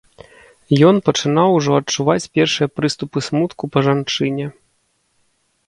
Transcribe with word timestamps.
Ён 0.87 0.95
пачынаў 1.09 1.49
ужо 1.57 1.71
адчуваць 1.81 2.31
першыя 2.39 2.67
прыступы 2.79 3.17
смутку 3.29 3.63
па 3.77 3.87
жанчыне. 3.91 4.45